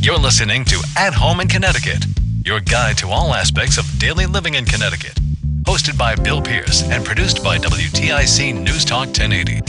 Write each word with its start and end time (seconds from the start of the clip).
You're 0.00 0.18
listening 0.18 0.64
to 0.66 0.82
At 0.96 1.14
Home 1.14 1.40
in 1.40 1.48
Connecticut, 1.48 2.04
your 2.44 2.60
guide 2.60 2.96
to 2.98 3.08
all 3.08 3.34
aspects 3.34 3.76
of 3.78 3.98
daily 3.98 4.26
living 4.26 4.54
in 4.54 4.64
Connecticut. 4.64 5.14
Hosted 5.62 5.98
by 5.98 6.14
Bill 6.14 6.40
Pierce 6.40 6.82
and 6.84 7.04
produced 7.04 7.42
by 7.42 7.58
WTIC 7.58 8.54
News 8.62 8.84
Talk 8.84 9.06
1080. 9.08 9.60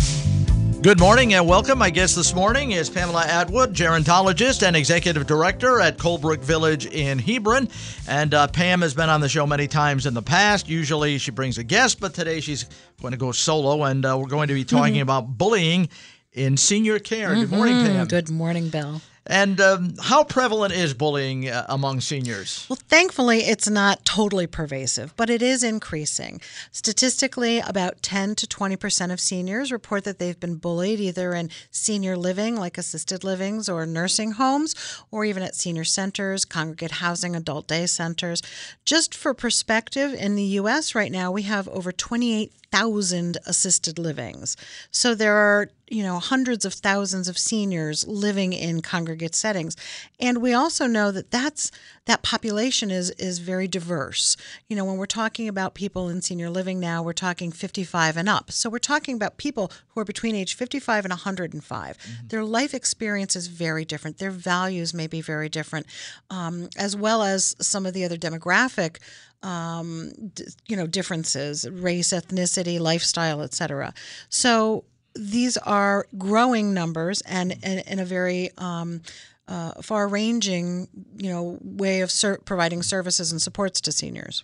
Good 0.83 0.99
morning 0.99 1.33
and 1.33 1.47
welcome. 1.47 1.79
My 1.79 1.89
guest 1.89 2.15
this 2.15 2.35
morning 2.35 2.71
is 2.71 2.87
Pamela 2.89 3.25
Atwood, 3.25 3.73
gerontologist 3.73 4.61
and 4.65 4.75
executive 4.75 5.25
director 5.25 5.79
at 5.81 5.97
Colebrook 5.97 6.39
Village 6.39 6.85
in 6.85 7.17
Hebron. 7.17 7.67
And 8.07 8.33
uh, 8.35 8.47
Pam 8.47 8.81
has 8.81 8.93
been 8.93 9.09
on 9.09 9.21
the 9.21 9.29
show 9.29 9.47
many 9.47 9.67
times 9.67 10.05
in 10.05 10.13
the 10.13 10.21
past. 10.21 10.69
Usually 10.69 11.17
she 11.17 11.31
brings 11.31 11.57
a 11.57 11.63
guest, 11.63 11.99
but 11.99 12.13
today 12.13 12.39
she's 12.41 12.65
going 13.01 13.11
to 13.11 13.17
go 13.17 13.31
solo 13.31 13.83
and 13.85 14.05
uh, 14.05 14.15
we're 14.19 14.27
going 14.29 14.49
to 14.49 14.53
be 14.53 14.63
talking 14.63 14.93
Mm-hmm. 14.95 15.01
about 15.01 15.37
bullying 15.37 15.89
in 16.33 16.55
senior 16.57 16.99
care. 16.99 17.33
Good 17.33 17.49
morning, 17.49 17.73
Pam. 17.83 18.07
Good 18.07 18.29
morning, 18.29 18.69
Bill. 18.69 19.01
And 19.29 19.59
um, 19.59 19.93
how 20.01 20.23
prevalent 20.23 20.73
is 20.73 20.93
bullying 20.93 21.49
uh, 21.49 21.65
among 21.67 22.01
seniors? 22.01 22.65
Well, 22.69 22.79
thankfully, 22.87 23.39
it's 23.39 23.69
not 23.69 24.05
totally 24.05 24.47
pervasive, 24.47 25.13
but 25.17 25.29
it 25.29 25.41
is 25.41 25.63
increasing. 25.63 26.39
Statistically, 26.71 27.59
about 27.59 28.01
10 28.01 28.35
to 28.35 28.47
20% 28.47 29.11
of 29.11 29.19
seniors 29.19 29.71
report 29.71 30.05
that 30.05 30.19
they've 30.19 30.39
been 30.39 30.55
bullied 30.55 30.99
either 30.99 31.33
in 31.33 31.49
senior 31.71 32.15
living, 32.15 32.55
like 32.55 32.77
assisted 32.77 33.23
livings 33.23 33.67
or 33.67 33.85
nursing 33.85 34.33
homes, 34.33 34.75
or 35.11 35.25
even 35.25 35.43
at 35.43 35.55
senior 35.55 35.83
centers, 35.83 36.45
congregate 36.45 36.91
housing, 36.91 37.35
adult 37.35 37.67
day 37.67 37.85
centers. 37.85 38.41
Just 38.85 39.13
for 39.13 39.33
perspective, 39.33 40.13
in 40.13 40.35
the 40.35 40.43
U.S. 40.61 40.95
right 40.95 41.11
now, 41.11 41.31
we 41.31 41.43
have 41.43 41.67
over 41.69 41.91
28,000 41.91 42.66
assisted 42.73 43.97
livings. 43.97 44.57
So 44.91 45.15
there 45.15 45.35
are 45.35 45.69
you 45.89 46.03
know 46.03 46.19
hundreds 46.19 46.65
of 46.65 46.73
thousands 46.73 47.29
of 47.29 47.37
seniors 47.37 48.05
living 48.07 48.53
in 48.53 48.81
congregate 48.81 49.35
settings. 49.35 49.75
And 50.19 50.41
we 50.41 50.53
also 50.53 50.85
know 50.85 51.11
that 51.11 51.31
that's 51.31 51.71
that 52.05 52.23
population 52.23 52.91
is 52.91 53.11
is 53.11 53.39
very 53.39 53.67
diverse. 53.67 54.35
You 54.67 54.75
know 54.75 54.85
when 54.85 54.97
we're 54.97 55.05
talking 55.05 55.47
about 55.47 55.73
people 55.73 56.09
in 56.09 56.21
senior 56.21 56.49
living 56.49 56.79
now 56.79 57.01
we're 57.01 57.13
talking 57.13 57.51
55 57.51 58.17
and 58.17 58.29
up. 58.29 58.51
So 58.51 58.69
we're 58.69 58.79
talking 58.79 59.15
about 59.15 59.37
people 59.37 59.71
who 59.89 60.01
are 60.01 60.05
between 60.05 60.35
age 60.35 60.55
55 60.55 61.05
and 61.05 61.11
105 61.11 61.97
their 62.27 62.43
life 62.43 62.73
experience 62.73 63.35
is 63.35 63.47
very 63.47 63.85
different. 63.85 64.17
Their 64.17 64.31
values 64.31 64.93
may 64.93 65.07
be 65.07 65.21
very 65.21 65.49
different 65.49 65.85
um, 66.29 66.69
as 66.77 66.95
well 66.95 67.23
as 67.23 67.55
some 67.59 67.85
of 67.85 67.93
the 67.93 68.03
other 68.03 68.17
demographic 68.17 68.97
um, 69.43 70.11
d- 70.33 70.45
you 70.67 70.75
know 70.75 70.87
differences 70.87 71.69
race 71.69 72.09
ethnicity 72.09 72.79
lifestyle 72.79 73.41
etc 73.41 73.93
so 74.29 74.83
these 75.15 75.57
are 75.57 76.07
growing 76.17 76.73
numbers 76.73 77.21
and 77.21 77.53
in 77.63 77.99
a 77.99 78.05
very 78.05 78.51
um, 78.57 79.01
uh, 79.47 79.71
far-ranging, 79.81 80.87
you 81.15 81.29
know, 81.29 81.57
way 81.63 82.01
of 82.01 82.11
ser- 82.11 82.39
providing 82.45 82.83
services 82.83 83.31
and 83.31 83.41
supports 83.41 83.79
to 83.81 83.91
seniors. 83.91 84.43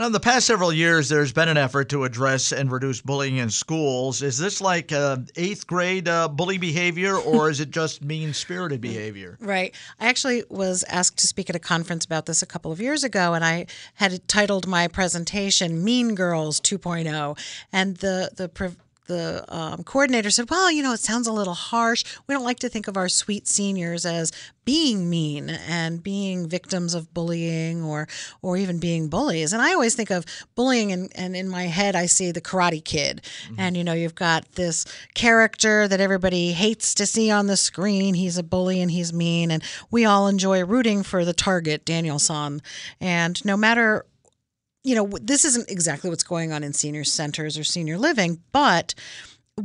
In 0.00 0.12
the 0.12 0.20
past 0.20 0.46
several 0.46 0.72
years, 0.72 1.08
there's 1.08 1.32
been 1.32 1.48
an 1.48 1.56
effort 1.56 1.88
to 1.88 2.04
address 2.04 2.52
and 2.52 2.70
reduce 2.70 3.00
bullying 3.00 3.38
in 3.38 3.50
schools. 3.50 4.22
Is 4.22 4.38
this 4.38 4.60
like 4.60 4.92
uh, 4.92 5.16
eighth 5.34 5.66
grade 5.66 6.06
uh, 6.06 6.28
bully 6.28 6.56
behavior, 6.56 7.16
or 7.16 7.50
is 7.50 7.58
it 7.58 7.72
just 7.72 8.04
mean 8.04 8.32
spirited 8.32 8.80
behavior? 8.80 9.36
Right. 9.48 9.74
I 9.98 10.08
actually 10.08 10.44
was 10.50 10.84
asked 10.84 11.18
to 11.18 11.26
speak 11.26 11.50
at 11.50 11.56
a 11.56 11.58
conference 11.58 12.04
about 12.04 12.26
this 12.26 12.42
a 12.42 12.46
couple 12.46 12.70
of 12.70 12.80
years 12.80 13.02
ago, 13.02 13.34
and 13.34 13.44
I 13.44 13.66
had 13.94 14.28
titled 14.28 14.68
my 14.68 14.86
presentation 14.86 15.82
"Mean 15.82 16.14
Girls 16.14 16.60
2.0," 16.60 17.36
and 17.72 17.96
the 17.96 18.30
the 18.36 18.48
pre- 18.48 18.76
the 19.08 19.44
um, 19.48 19.82
coordinator 19.82 20.30
said, 20.30 20.48
"Well, 20.48 20.70
you 20.70 20.82
know, 20.82 20.92
it 20.92 21.00
sounds 21.00 21.26
a 21.26 21.32
little 21.32 21.54
harsh. 21.54 22.04
We 22.26 22.34
don't 22.34 22.44
like 22.44 22.60
to 22.60 22.68
think 22.68 22.86
of 22.86 22.96
our 22.96 23.08
sweet 23.08 23.48
seniors 23.48 24.06
as 24.06 24.30
being 24.64 25.08
mean 25.08 25.48
and 25.48 26.02
being 26.02 26.46
victims 26.46 26.94
of 26.94 27.12
bullying 27.12 27.82
or 27.82 28.06
or 28.42 28.56
even 28.56 28.78
being 28.78 29.08
bullies." 29.08 29.52
And 29.52 29.60
I 29.60 29.72
always 29.72 29.94
think 29.94 30.10
of 30.10 30.24
bullying, 30.54 30.92
and, 30.92 31.10
and 31.16 31.34
in 31.34 31.48
my 31.48 31.64
head, 31.64 31.96
I 31.96 32.06
see 32.06 32.30
the 32.30 32.40
Karate 32.40 32.84
Kid, 32.84 33.22
and 33.56 33.76
you 33.76 33.82
know, 33.82 33.94
you've 33.94 34.14
got 34.14 34.52
this 34.52 34.84
character 35.14 35.88
that 35.88 36.00
everybody 36.00 36.52
hates 36.52 36.94
to 36.94 37.06
see 37.06 37.30
on 37.30 37.46
the 37.46 37.56
screen. 37.56 38.14
He's 38.14 38.38
a 38.38 38.42
bully 38.42 38.80
and 38.80 38.90
he's 38.90 39.12
mean, 39.12 39.50
and 39.50 39.62
we 39.90 40.04
all 40.04 40.28
enjoy 40.28 40.64
rooting 40.64 41.02
for 41.02 41.24
the 41.24 41.32
target, 41.32 41.84
Daniel-san. 41.84 42.60
And 43.00 43.44
no 43.44 43.56
matter 43.56 44.04
you 44.84 44.94
know, 44.94 45.06
this 45.20 45.44
isn't 45.44 45.70
exactly 45.70 46.10
what's 46.10 46.22
going 46.22 46.52
on 46.52 46.62
in 46.62 46.72
senior 46.72 47.04
centers 47.04 47.58
or 47.58 47.64
senior 47.64 47.98
living, 47.98 48.40
but 48.52 48.94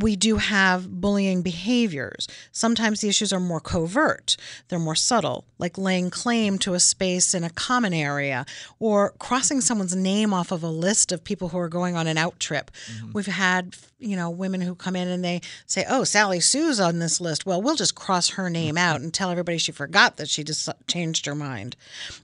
we 0.02 0.16
do 0.16 0.38
have 0.38 0.90
bullying 1.02 1.42
behaviors. 1.42 2.28
Sometimes 2.52 3.02
the 3.02 3.10
issues 3.10 3.32
are 3.32 3.40
more 3.40 3.60
covert, 3.60 4.38
they're 4.68 4.80
more 4.80 4.96
subtle, 4.96 5.46
like 5.60 5.78
laying 5.78 6.10
claim 6.10 6.58
to 6.60 6.74
a 6.74 6.80
space 6.80 7.34
in 7.34 7.44
a 7.44 7.50
common 7.50 7.94
area 7.94 8.46
or 8.80 9.12
crossing 9.20 9.62
someone's 9.62 9.96
name 9.96 10.34
off 10.34 10.52
of 10.52 10.64
a 10.64 10.70
list 10.70 11.12
of 11.12 11.24
people 11.24 11.50
who 11.50 11.58
are 11.58 11.70
going 11.70 11.96
on 11.96 12.08
an 12.08 12.18
out 12.18 12.40
trip. 12.40 12.72
Mm-hmm. 12.92 13.12
We've 13.14 13.26
had, 13.28 13.76
you 14.00 14.16
know, 14.16 14.30
women 14.30 14.62
who 14.62 14.76
come 14.76 14.96
in 14.96 15.08
and 15.08 15.24
they 15.24 15.42
say, 15.68 15.86
"Oh, 15.88 16.04
Sally 16.04 16.40
Sue's 16.40 16.80
on 16.80 17.00
this 17.00 17.22
list." 17.22 17.46
Well, 17.46 17.62
we'll 17.62 17.76
just 17.76 17.96
cross 17.96 18.30
her 18.32 18.50
name 18.50 18.78
out 18.78 19.02
and 19.02 19.14
tell 19.14 19.30
everybody 19.30 19.58
she 19.58 19.72
forgot 19.72 20.18
that 20.18 20.30
she 20.30 20.44
just 20.44 20.70
changed 20.88 21.26
her 21.26 21.36
mind. 21.36 21.76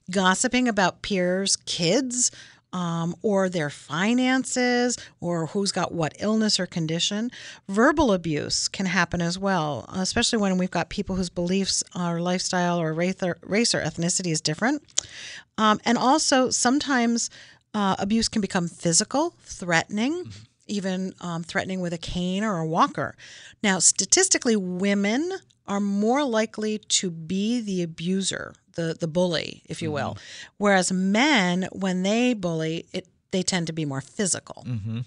Gossiping 0.09 0.67
about 0.67 1.01
peers' 1.01 1.55
kids 1.55 2.31
um, 2.73 3.15
or 3.21 3.49
their 3.49 3.69
finances, 3.69 4.97
or 5.19 5.47
who's 5.47 5.71
got 5.71 5.91
what 5.91 6.13
illness 6.19 6.59
or 6.59 6.65
condition. 6.65 7.31
Verbal 7.67 8.11
abuse 8.13 8.67
can 8.67 8.85
happen 8.85 9.21
as 9.21 9.39
well, 9.39 9.85
especially 9.93 10.39
when 10.39 10.57
we've 10.57 10.71
got 10.71 10.89
people 10.89 11.15
whose 11.15 11.29
beliefs 11.29 11.83
or 11.99 12.21
lifestyle 12.21 12.79
or 12.79 12.93
race 12.93 13.21
or, 13.23 13.37
race 13.43 13.73
or 13.73 13.81
ethnicity 13.81 14.31
is 14.31 14.41
different. 14.41 14.83
Um, 15.57 15.79
and 15.85 15.97
also, 15.97 16.49
sometimes 16.49 17.29
uh, 17.73 17.95
abuse 17.99 18.29
can 18.29 18.41
become 18.41 18.67
physical, 18.67 19.33
threatening. 19.43 20.31
Even 20.71 21.15
um, 21.19 21.41
threatening 21.41 21.81
with 21.81 21.93
a 21.93 21.97
cane 21.97 22.43
or 22.43 22.59
a 22.59 22.65
walker. 22.67 23.15
Now, 23.63 23.79
statistically, 23.79 24.55
women 24.55 25.31
are 25.69 25.79
more 25.79 26.23
likely 26.25 26.79
to 26.79 27.09
be 27.09 27.61
the 27.61 27.81
abuser, 27.83 28.53
the 28.75 28.97
the 28.99 29.07
bully, 29.07 29.61
if 29.65 29.81
you 29.81 29.91
will, 29.91 30.17
whereas 30.57 30.91
men, 30.91 31.69
when 31.71 32.03
they 32.03 32.33
bully, 32.33 32.87
it 32.91 33.07
they 33.31 33.43
tend 33.43 33.67
to 33.67 33.73
be 33.73 33.85
more 33.85 34.01
physical. 34.01 34.65
Mm-hmm. 34.67 34.99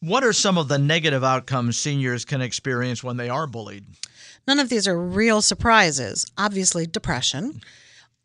What 0.00 0.24
are 0.24 0.32
some 0.32 0.58
of 0.58 0.68
the 0.68 0.78
negative 0.78 1.22
outcomes 1.22 1.78
seniors 1.78 2.24
can 2.24 2.40
experience 2.40 3.04
when 3.04 3.16
they 3.16 3.28
are 3.28 3.46
bullied? 3.46 3.84
None 4.46 4.58
of 4.58 4.68
these 4.68 4.86
are 4.86 4.98
real 4.98 5.42
surprises. 5.42 6.26
Obviously, 6.36 6.86
depression. 6.86 7.60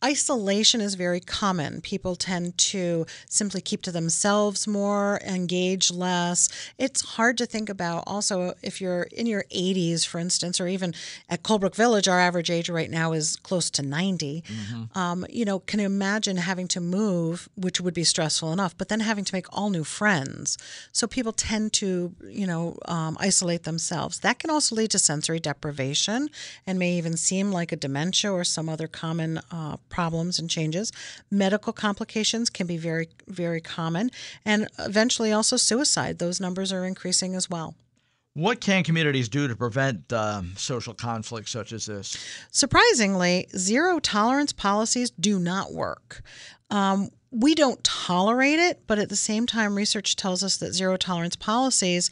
Isolation 0.04 0.82
is 0.82 0.96
very 0.96 1.20
common. 1.20 1.80
People 1.82 2.16
tend 2.16 2.58
to 2.58 3.06
simply 3.30 3.62
keep 3.62 3.84
to 3.84 3.92
themselves 3.92 4.68
more, 4.68 5.20
engage 5.24 5.92
less. 5.92 6.50
It's 6.80 7.02
hard 7.02 7.38
to 7.38 7.46
think 7.46 7.70
about 7.70 8.06
also 8.08 8.56
if 8.64 8.82
you're 8.82 9.04
in 9.04 9.28
your 9.28 9.44
80s, 9.56 10.04
for 10.06 10.18
instance, 10.18 10.60
or 10.60 10.68
even 10.68 10.96
at 11.30 11.44
Colebrook 11.44 11.76
Village, 11.76 12.08
our 12.08 12.20
average 12.20 12.50
age 12.50 12.68
right 12.68 12.90
now 12.90 13.12
is 13.14 13.36
close 13.38 13.70
to 13.72 13.84
90. 13.84 14.44
Um, 14.96 15.26
you 15.30 15.46
know, 15.46 15.60
can 15.60 15.80
you 15.80 15.86
imagine 15.86 16.38
having 16.38 16.68
to 16.70 16.82
move, 16.82 17.48
which 17.56 17.80
would 17.80 17.94
be 17.94 18.04
stressful 18.04 18.52
enough, 18.52 18.76
but 18.78 18.90
then 18.90 19.02
having 19.02 19.24
to 19.26 19.36
make 19.36 19.46
all 19.56 19.70
new 19.70 19.84
friends. 19.84 20.58
So 20.92 21.06
people 21.06 21.32
tend 21.32 21.74
to, 21.74 22.16
you 22.28 22.48
know, 22.48 22.78
um, 22.86 23.18
isolate 23.20 23.64
themselves. 23.64 24.20
That 24.22 24.40
can 24.40 24.50
also 24.50 24.76
lead 24.76 24.90
to 24.92 25.00
sensory 25.00 25.40
deprivation 25.40 26.30
and 26.66 26.80
may 26.80 26.94
even 26.94 27.18
seem 27.18 27.52
like 27.52 27.72
a 27.72 27.76
dementia 27.76 28.32
or 28.32 28.44
some 28.44 28.68
other 28.68 28.88
common 28.88 29.40
uh, 29.52 29.78
problems 29.92 30.40
and 30.40 30.50
changes. 30.50 30.92
Medical 31.30 31.74
complications 31.74 32.50
can 32.50 32.66
be 32.66 32.78
very, 32.78 33.10
very 33.28 33.62
common, 33.62 34.10
and 34.44 34.68
eventually 34.80 35.32
also 35.32 35.58
suicide. 35.58 36.18
Those 36.18 36.40
numbers 36.40 36.74
are 36.74 36.86
increasing 36.86 37.36
as 37.36 37.50
well. 37.50 37.76
What 38.34 38.62
can 38.62 38.84
communities 38.84 39.28
do 39.28 39.50
to 39.50 39.56
prevent 39.58 40.12
um, 40.14 40.54
social 40.56 40.94
conflicts 40.94 41.52
such 41.52 41.74
as 41.74 41.86
this? 41.86 42.18
Surprisingly, 42.50 43.48
zero 43.58 44.00
tolerance 44.00 44.54
policies 44.54 45.12
do 45.12 45.38
not 45.38 45.74
work. 45.74 46.22
Um, 46.70 47.10
we 47.32 47.56
don't 47.56 47.84
tolerate 47.84 48.60
it, 48.60 48.84
but 48.88 49.00
at 49.00 49.10
the 49.10 49.16
same 49.16 49.48
time, 49.48 49.76
research 49.76 50.16
tells 50.16 50.44
us 50.44 50.58
that 50.58 50.74
zero 50.74 50.98
tolerance 50.98 51.36
policies 51.36 52.10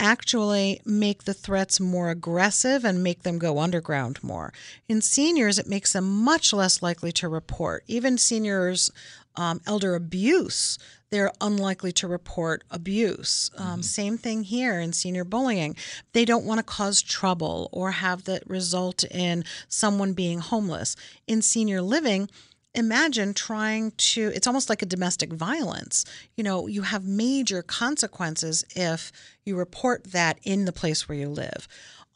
actually 0.00 0.80
make 0.84 1.24
the 1.24 1.34
threats 1.34 1.78
more 1.78 2.10
aggressive 2.10 2.84
and 2.84 3.04
make 3.04 3.22
them 3.22 3.38
go 3.38 3.58
underground 3.60 4.22
more. 4.24 4.52
In 4.88 5.00
seniors, 5.00 5.58
it 5.58 5.68
makes 5.68 5.92
them 5.92 6.08
much 6.24 6.52
less 6.52 6.82
likely 6.82 7.12
to 7.12 7.28
report. 7.28 7.84
Even 7.86 8.18
seniors, 8.18 8.90
um, 9.36 9.60
elder 9.66 9.94
abuse, 9.94 10.78
they're 11.10 11.32
unlikely 11.40 11.92
to 11.92 12.08
report 12.08 12.64
abuse. 12.70 13.50
Um, 13.56 13.82
Same 13.82 14.16
thing 14.16 14.44
here 14.44 14.80
in 14.80 14.92
senior 14.92 15.24
bullying. 15.24 15.76
They 16.12 16.24
don't 16.24 16.44
want 16.44 16.58
to 16.58 16.64
cause 16.64 17.02
trouble 17.02 17.68
or 17.72 17.92
have 17.92 18.24
that 18.24 18.48
result 18.48 19.04
in 19.04 19.44
someone 19.68 20.14
being 20.14 20.38
homeless. 20.38 20.96
In 21.26 21.42
senior 21.42 21.82
living, 21.82 22.30
imagine 22.74 23.34
trying 23.34 23.90
to 23.92 24.30
it's 24.34 24.46
almost 24.46 24.68
like 24.68 24.82
a 24.82 24.86
domestic 24.86 25.32
violence 25.32 26.04
you 26.36 26.44
know 26.44 26.66
you 26.66 26.82
have 26.82 27.04
major 27.04 27.62
consequences 27.62 28.64
if 28.76 29.10
you 29.44 29.56
report 29.56 30.04
that 30.12 30.38
in 30.44 30.64
the 30.66 30.72
place 30.72 31.08
where 31.08 31.18
you 31.18 31.28
live 31.28 31.66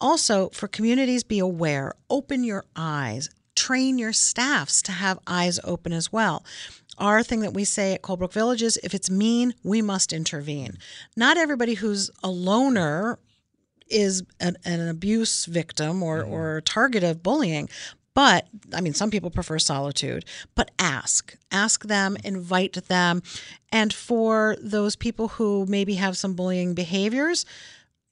also 0.01 0.49
for 0.51 0.69
communities 0.69 1.25
be 1.25 1.41
aware 1.41 1.93
open 2.09 2.45
your 2.45 2.65
eyes 2.77 3.31
train 3.57 3.99
your 3.99 4.13
staffs 4.13 4.81
to 4.81 4.93
have 4.93 5.19
eyes 5.27 5.59
open 5.65 5.93
as 5.93 6.13
well 6.13 6.45
our 6.99 7.23
thing 7.23 7.41
that 7.41 7.55
we 7.55 7.65
say 7.65 7.93
at 7.93 8.03
Colebrook 8.03 8.33
Village 8.33 8.63
is 8.63 8.79
if 8.83 8.95
it's 8.95 9.11
mean, 9.11 9.55
we 9.63 9.83
must 9.83 10.13
intervene. 10.13 10.79
Not 11.17 11.37
everybody 11.37 11.75
who's 11.75 12.11
a 12.23 12.31
loner 12.31 13.19
is 13.89 14.23
an, 14.41 14.57
an 14.65 14.89
abuse 14.89 15.45
victim 15.47 16.03
or, 16.03 16.23
mm-hmm. 16.23 16.33
or 16.33 16.57
a 16.59 16.63
target 16.63 17.03
of 17.03 17.23
bullying. 17.23 17.69
But 18.15 18.47
I 18.73 18.81
mean, 18.81 18.95
some 18.95 19.11
people 19.11 19.31
prefer 19.31 19.59
solitude, 19.59 20.25
but 20.55 20.71
ask, 20.79 21.37
ask 21.51 21.85
them, 21.85 22.17
invite 22.25 22.75
them. 22.89 23.23
And 23.73 23.93
for 23.93 24.57
those 24.61 24.95
people 24.95 25.29
who 25.29 25.67
maybe 25.69 25.95
have 25.95 26.17
some 26.17 26.35
bullying 26.35 26.75
behaviors, 26.75 27.45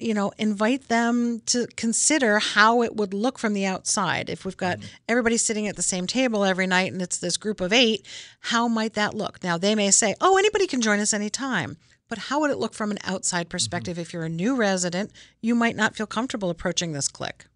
you 0.03 0.15
know, 0.15 0.33
invite 0.37 0.89
them 0.89 1.41
to 1.47 1.67
consider 1.77 2.41
how 2.41 2.83
it 2.83 2.97
would 2.97 3.15
look 3.15 3.39
from 3.39 3.55
the 3.55 3.65
outside. 3.65 4.29
If 4.29 4.45
we've 4.45 4.57
got 4.57 4.79
mm-hmm. 4.79 4.89
everybody 5.09 5.37
sitting 5.37 5.69
at 5.69 5.77
the 5.77 5.83
same 5.83 6.09
table 6.09 6.45
every 6.45 6.67
night 6.67 6.93
and 6.93 7.01
it's 7.01 7.19
this 7.19 7.37
group 7.37 7.61
of 7.61 7.73
eight, 7.73 8.05
how 8.41 8.67
might 8.67 8.95
that 8.95 9.15
look? 9.15 9.43
Now, 9.45 9.57
they 9.57 9.77
may 9.77 9.93
say, 9.93 10.15
oh, 10.21 10.37
anybody 10.37 10.67
can 10.67 10.81
join 10.81 10.99
us 10.99 11.15
anytime. 11.15 11.77
But 12.09 12.19
how 12.19 12.41
would 12.41 12.51
it 12.51 12.59
look 12.59 12.75
from 12.75 12.91
an 12.91 12.99
outside 13.05 13.47
mm-hmm. 13.47 13.51
perspective? 13.51 13.99
If 13.99 14.13
you're 14.13 14.25
a 14.25 14.29
new 14.29 14.57
resident, 14.57 15.13
you 15.41 15.55
might 15.55 15.77
not 15.77 15.95
feel 15.95 16.07
comfortable 16.07 16.51
approaching 16.51 16.93
this 16.93 17.09
clique. 17.09 17.47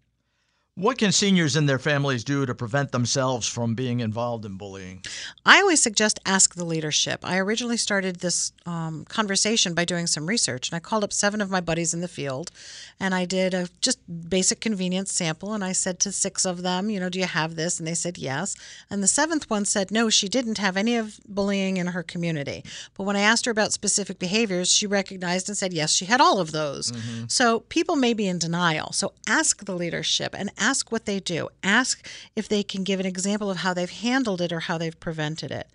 What 0.77 0.99
can 0.99 1.11
seniors 1.11 1.55
and 1.55 1.67
their 1.67 1.79
families 1.79 2.23
do 2.23 2.45
to 2.45 2.53
prevent 2.53 2.91
themselves 2.91 3.47
from 3.47 3.73
being 3.73 3.99
involved 3.99 4.45
in 4.45 4.57
bullying? 4.57 5.03
I 5.43 5.59
always 5.59 5.81
suggest 5.81 6.19
ask 6.23 6.53
the 6.53 6.63
leadership. 6.63 7.21
I 7.23 7.39
originally 7.39 7.77
started 7.77 8.17
this 8.17 8.51
um, 8.67 9.03
conversation 9.05 9.73
by 9.73 9.85
doing 9.85 10.05
some 10.05 10.27
research, 10.27 10.69
and 10.69 10.75
I 10.75 10.79
called 10.79 11.03
up 11.03 11.11
seven 11.11 11.41
of 11.41 11.49
my 11.49 11.61
buddies 11.61 11.95
in 11.95 12.01
the 12.01 12.07
field, 12.07 12.51
and 12.99 13.15
I 13.15 13.25
did 13.25 13.55
a 13.55 13.69
just 13.81 13.97
basic 14.29 14.59
convenience 14.59 15.11
sample, 15.11 15.51
and 15.51 15.63
I 15.63 15.71
said 15.71 15.99
to 16.01 16.11
six 16.11 16.45
of 16.45 16.61
them, 16.61 16.91
you 16.91 16.99
know, 16.99 17.09
do 17.09 17.17
you 17.17 17.25
have 17.25 17.55
this? 17.55 17.79
And 17.79 17.87
they 17.87 17.95
said 17.95 18.19
yes. 18.19 18.55
And 18.87 19.01
the 19.01 19.07
seventh 19.07 19.49
one 19.49 19.65
said 19.65 19.89
no, 19.89 20.11
she 20.11 20.29
didn't 20.29 20.59
have 20.59 20.77
any 20.77 20.95
of 20.95 21.19
bullying 21.27 21.77
in 21.77 21.87
her 21.87 22.03
community. 22.03 22.63
But 22.95 23.05
when 23.05 23.15
I 23.15 23.21
asked 23.21 23.45
her 23.45 23.51
about 23.51 23.73
specific 23.73 24.19
behaviors, 24.19 24.71
she 24.71 24.85
recognized 24.85 25.49
and 25.49 25.57
said 25.57 25.73
yes, 25.73 25.91
she 25.91 26.05
had 26.05 26.21
all 26.21 26.39
of 26.39 26.51
those. 26.51 26.93
So 27.27 27.61
people 27.61 27.95
may 27.95 28.13
be 28.13 28.27
in 28.27 28.37
denial. 28.37 28.91
So 28.91 29.13
ask 29.27 29.65
the 29.65 29.73
leadership 29.73 30.35
and 30.37 30.51
ask 30.59 30.66
what 30.89 31.05
they 31.05 31.19
do. 31.19 31.49
Ask 31.63 32.05
if 32.35 32.49
they 32.49 32.63
can 32.63 32.83
give 32.83 32.99
an 32.99 33.05
example 33.05 33.49
of 33.49 33.57
how 33.57 33.73
they've 33.73 33.89
handled 33.89 34.41
it 34.41 34.51
or 34.51 34.61
how 34.61 34.77
they've 34.77 34.99
prevented 34.99 35.51
it. 35.51 35.67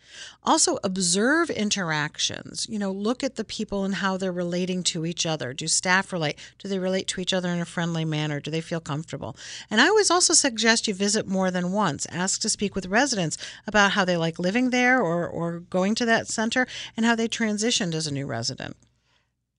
Also, 0.42 0.78
observe 0.84 1.48
interactions. 1.48 2.66
You 2.68 2.78
know, 2.78 2.92
look 2.92 3.24
at 3.24 3.36
the 3.36 3.44
people 3.44 3.84
and 3.84 3.96
how 3.96 4.16
they're 4.16 4.30
relating 4.32 4.82
to 4.84 5.06
each 5.06 5.24
other. 5.24 5.52
Do 5.52 5.66
staff 5.66 6.12
relate? 6.12 6.38
Do 6.58 6.68
they 6.68 6.78
relate 6.78 7.06
to 7.08 7.20
each 7.20 7.32
other 7.32 7.48
in 7.48 7.60
a 7.60 7.64
friendly 7.64 8.04
manner? 8.04 8.38
Do 8.40 8.50
they 8.50 8.60
feel 8.60 8.80
comfortable? 8.80 9.36
And 9.70 9.80
I 9.80 9.88
always 9.88 10.10
also 10.10 10.34
suggest 10.34 10.86
you 10.86 10.94
visit 10.94 11.26
more 11.26 11.50
than 11.50 11.72
once. 11.72 12.06
Ask 12.10 12.40
to 12.42 12.48
speak 12.48 12.74
with 12.74 12.86
residents 12.86 13.38
about 13.66 13.92
how 13.92 14.04
they 14.04 14.16
like 14.16 14.38
living 14.38 14.70
there 14.70 15.00
or, 15.00 15.26
or 15.26 15.60
going 15.60 15.94
to 15.96 16.04
that 16.04 16.28
center 16.28 16.66
and 16.96 17.06
how 17.06 17.14
they 17.14 17.28
transitioned 17.28 17.94
as 17.94 18.06
a 18.06 18.12
new 18.12 18.26
resident. 18.26 18.76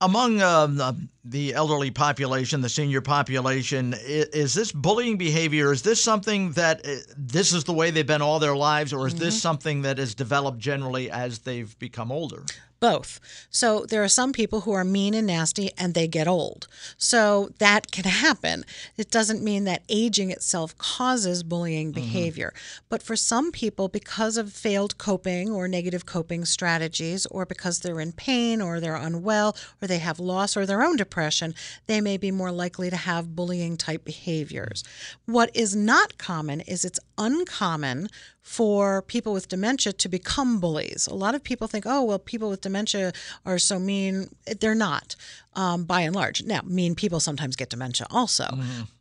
Among 0.03 0.41
um, 0.41 1.09
the, 1.23 1.53
elderly 1.53 1.89
population, 1.91 2.59
the 2.61 2.67
senior 2.69 2.99
population, 2.99 3.93
i- 3.93 3.97
is 4.33 4.53
this 4.53 4.71
bullying 4.73 5.17
behavior? 5.17 5.71
Is 5.71 5.81
this 5.81 6.03
something 6.03 6.51
that 6.53 6.85
uh, 6.85 6.95
this 7.17 7.53
is 7.53 7.63
the 7.63 7.71
way 7.73 7.89
they've 7.89 8.05
been 8.05 8.21
all 8.21 8.39
their 8.39 8.55
lives, 8.55 8.91
or 8.91 9.07
is 9.07 9.15
this 9.15 9.41
something 9.41 9.83
that 9.83 9.99
is 9.99 10.13
developed 10.13 10.59
generally 10.59 11.09
as 11.09 11.39
they've 11.39 11.77
become 11.79 12.11
older? 12.11 12.43
Both. 12.83 13.21
So 13.49 13.85
there 13.85 14.03
are 14.03 14.09
some 14.09 14.33
people 14.33 14.61
who 14.61 14.73
are 14.73 14.83
mean 14.83 15.13
and 15.13 15.27
nasty 15.27 15.71
and 15.77 15.93
they 15.93 16.05
get 16.05 16.27
old. 16.27 16.67
So 16.97 17.51
that 17.59 17.93
can 17.93 18.03
happen. 18.03 18.65
It 18.97 19.09
doesn't 19.09 19.41
mean 19.41 19.63
that 19.63 19.83
aging 19.87 20.31
itself 20.31 20.77
causes 20.77 21.43
bullying 21.43 21.93
mm-hmm. 21.93 22.01
behavior. 22.01 22.53
But 22.89 23.01
for 23.01 23.15
some 23.15 23.53
people, 23.53 23.87
because 23.87 24.35
of 24.35 24.51
failed 24.51 24.97
coping 24.97 25.49
or 25.49 25.69
negative 25.69 26.05
coping 26.05 26.43
strategies, 26.43 27.25
or 27.27 27.45
because 27.45 27.79
they're 27.79 28.01
in 28.01 28.11
pain 28.11 28.61
or 28.61 28.81
they're 28.81 28.95
unwell 28.95 29.55
or 29.81 29.87
they 29.87 29.99
have 29.99 30.19
loss 30.19 30.57
or 30.57 30.65
their 30.65 30.83
own 30.83 30.97
depression, 30.97 31.55
they 31.87 32.01
may 32.01 32.17
be 32.17 32.31
more 32.31 32.51
likely 32.51 32.89
to 32.89 32.97
have 32.97 33.33
bullying 33.33 33.77
type 33.77 34.03
behaviors. 34.03 34.83
What 35.25 35.55
is 35.55 35.73
not 35.73 36.17
common 36.17 36.59
is 36.59 36.83
it's 36.83 36.99
uncommon 37.17 38.09
for 38.41 39.01
people 39.01 39.33
with 39.33 39.47
dementia 39.47 39.93
to 39.93 40.09
become 40.09 40.59
bullies. 40.59 41.07
A 41.07 41.13
lot 41.13 41.33
of 41.35 41.43
people 41.43 41.67
think, 41.67 41.85
oh, 41.87 42.03
well, 42.03 42.19
people 42.19 42.49
with 42.49 42.61
dementia 42.61 43.13
are 43.45 43.57
so 43.57 43.79
mean. 43.79 44.29
They're 44.59 44.75
not, 44.75 45.15
um, 45.55 45.85
by 45.85 46.01
and 46.01 46.15
large. 46.15 46.43
Now, 46.43 46.61
mean 46.65 46.95
people 46.95 47.19
sometimes 47.19 47.55
get 47.55 47.69
dementia 47.69 48.07
also, 48.11 48.45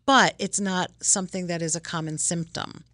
but 0.07 0.35
it's 0.39 0.61
not 0.61 0.91
something 1.01 1.47
that 1.49 1.63
is 1.63 1.75
a 1.75 1.81
common 1.81 2.19
symptom. 2.19 2.85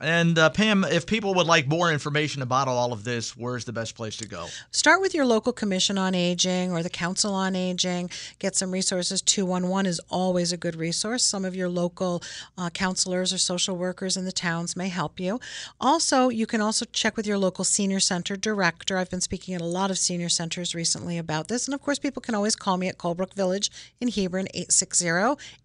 And 0.00 0.38
uh, 0.38 0.50
Pam, 0.50 0.84
if 0.84 1.06
people 1.06 1.34
would 1.34 1.46
like 1.46 1.66
more 1.66 1.90
information 1.90 2.42
about 2.42 2.68
all 2.68 2.92
of 2.92 3.04
this, 3.04 3.36
where's 3.36 3.64
the 3.64 3.72
best 3.72 3.94
place 3.94 4.16
to 4.18 4.28
go? 4.28 4.46
Start 4.70 5.00
with 5.00 5.14
your 5.14 5.24
local 5.24 5.52
Commission 5.52 5.96
on 5.96 6.14
Aging 6.14 6.70
or 6.70 6.82
the 6.82 6.90
Council 6.90 7.32
on 7.32 7.56
Aging. 7.56 8.10
Get 8.38 8.54
some 8.56 8.70
resources. 8.70 9.22
211 9.22 9.86
is 9.86 10.00
always 10.10 10.52
a 10.52 10.58
good 10.58 10.76
resource. 10.76 11.24
Some 11.24 11.44
of 11.44 11.56
your 11.56 11.68
local 11.68 12.22
uh, 12.58 12.68
counselors 12.70 13.32
or 13.32 13.38
social 13.38 13.76
workers 13.76 14.16
in 14.16 14.26
the 14.26 14.32
towns 14.32 14.76
may 14.76 14.88
help 14.88 15.18
you. 15.18 15.40
Also, 15.80 16.28
you 16.28 16.46
can 16.46 16.60
also 16.60 16.84
check 16.92 17.16
with 17.16 17.26
your 17.26 17.38
local 17.38 17.64
senior 17.64 18.00
center 18.00 18.36
director. 18.36 18.98
I've 18.98 19.10
been 19.10 19.22
speaking 19.22 19.54
at 19.54 19.62
a 19.62 19.66
lot 19.66 19.90
of 19.90 19.96
senior 19.96 20.28
centers 20.28 20.74
recently 20.74 21.16
about 21.16 21.48
this. 21.48 21.66
And 21.66 21.74
of 21.74 21.80
course, 21.80 21.98
people 21.98 22.20
can 22.20 22.34
always 22.34 22.54
call 22.54 22.76
me 22.76 22.88
at 22.88 22.98
Colebrook 22.98 23.32
Village 23.32 23.70
in 24.00 24.08
Hebron, 24.08 24.48
860 24.52 25.06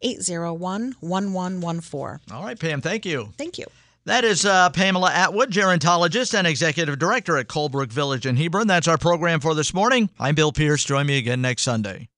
801 0.01 0.95
1114. 1.01 2.19
All 2.33 2.43
right, 2.43 2.57
Pam, 2.57 2.79
thank 2.79 3.05
you. 3.05 3.33
Thank 3.37 3.57
you. 3.57 3.65
That 4.05 4.23
is 4.23 4.45
uh, 4.45 4.71
Pamela 4.71 5.11
Atwood, 5.11 5.51
gerontologist 5.51 6.33
and 6.37 6.47
executive 6.47 6.97
director 6.97 7.37
at 7.37 7.47
Colebrook 7.47 7.91
Village 7.91 8.25
in 8.25 8.35
Hebron. 8.35 8.67
That's 8.67 8.87
our 8.87 8.97
program 8.97 9.39
for 9.39 9.53
this 9.53 9.73
morning. 9.73 10.09
I'm 10.19 10.33
Bill 10.33 10.51
Pierce. 10.51 10.83
Join 10.83 11.05
me 11.05 11.17
again 11.17 11.41
next 11.41 11.61
Sunday. 11.61 12.09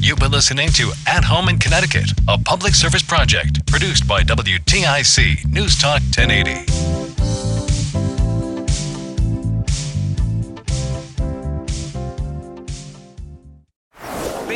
You've 0.00 0.18
been 0.18 0.32
listening 0.32 0.70
to 0.70 0.92
At 1.06 1.24
Home 1.24 1.48
in 1.48 1.58
Connecticut, 1.58 2.10
a 2.28 2.38
public 2.38 2.74
service 2.74 3.02
project 3.02 3.66
produced 3.66 4.08
by 4.08 4.22
WTIC 4.22 5.46
News 5.46 5.78
Talk 5.78 6.00
1080. 6.16 6.97